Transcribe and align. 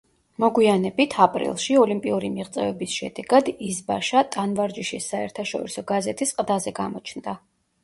მოგვიანებით, 0.43 1.15
აპრილში 1.25 1.77
ოლიმპიური 1.81 2.31
მიღწევების 2.37 2.95
შედეგად 3.03 3.53
იზბაშა 3.69 4.25
ტანვარჯიშის 4.39 5.13
საერთაშორისო 5.15 5.87
გაზეთის 5.95 6.37
ყდაზე 6.41 6.77
გამოჩნდა. 6.83 7.39